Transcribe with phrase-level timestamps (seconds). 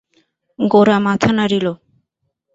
[0.59, 1.67] গোরা মাথা নাড়িল।